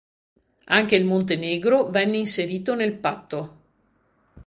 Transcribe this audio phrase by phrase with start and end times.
[0.65, 3.59] Anche il Montenegro venne inserito nel patto.